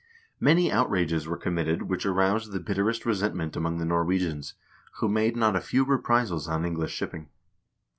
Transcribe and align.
Many 0.39 0.71
outrages 0.71 1.27
were 1.27 1.37
committed 1.37 1.83
which 1.83 2.07
aroused 2.07 2.51
the 2.53 2.59
bitterest 2.59 3.05
resentment 3.05 3.55
among 3.55 3.77
the 3.77 3.85
Nor 3.85 4.03
wegians, 4.03 4.53
who 4.93 5.07
made 5.07 5.37
not 5.37 5.55
a 5.55 5.61
few 5.61 5.83
reprisals 5.83 6.47
on 6.47 6.65
English 6.65 6.91
shipping. 6.93 7.29